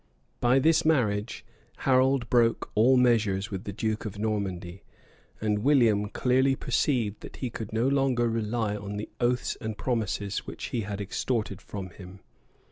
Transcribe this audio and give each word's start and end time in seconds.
By 0.39 0.57
this 0.57 0.83
marriage, 0.83 1.45
Harold 1.77 2.27
broke 2.27 2.71
all 2.73 2.97
measures 2.97 3.51
with 3.51 3.65
the 3.65 3.71
duke 3.71 4.03
of 4.03 4.17
Normandy, 4.17 4.81
and 5.39 5.59
William 5.59 6.09
clearly 6.09 6.55
perceived 6.55 7.21
that 7.21 7.35
he 7.35 7.51
could 7.51 7.71
no 7.71 7.87
longer 7.87 8.27
rely 8.27 8.75
on 8.75 8.97
the 8.97 9.09
oaths 9.19 9.55
and 9.61 9.77
promises 9.77 10.39
which 10.47 10.69
he 10.69 10.81
had 10.81 10.99
extorted 11.01 11.61
from 11.61 11.91
him. 11.91 12.21